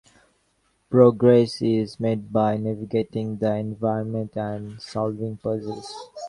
[0.89, 5.93] Progress is made by navigating the environment and solving puzzles.